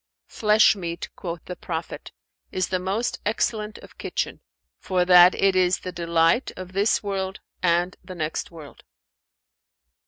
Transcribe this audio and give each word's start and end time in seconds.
"'Flesh 0.25 0.75
meat' 0.75 1.09
(quoth 1.15 1.45
the 1.45 1.55
Prophet) 1.55 2.11
'is 2.51 2.69
the 2.69 2.79
most 2.79 3.19
excellent 3.23 3.77
of 3.77 3.99
kitchen; 3.99 4.41
for 4.79 5.05
that 5.05 5.35
it 5.35 5.55
is 5.55 5.81
the 5.81 5.91
delight 5.91 6.51
of 6.57 6.73
this 6.73 7.03
world 7.03 7.39
and 7.61 7.95
the 8.03 8.15
next 8.15 8.49
world.'" 8.49 8.83